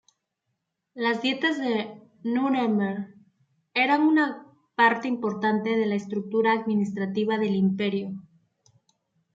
Las 0.95 1.21
Dietas 1.21 1.59
de 1.59 2.01
Núremberg 2.23 3.13
eran 3.75 4.01
una 4.01 4.47
parte 4.73 5.07
importante 5.07 5.75
de 5.77 5.85
la 5.85 5.93
estructura 5.93 6.53
administrativa 6.53 7.37
del 7.37 7.53
imperio. 7.53 8.09